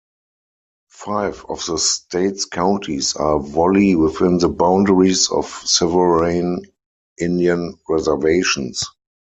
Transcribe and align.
Five 0.89 1.45
of 1.47 1.63
the 1.67 1.77
state's 1.77 2.45
counties 2.45 3.15
are 3.15 3.37
wholly 3.37 3.93
within 3.93 4.39
the 4.39 4.49
boundaries 4.49 5.29
of 5.29 5.45
sovereign 5.45 6.65
Indian 7.19 7.77
reservations. 7.87 8.81